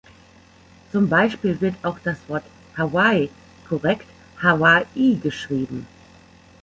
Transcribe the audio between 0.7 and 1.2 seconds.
Zum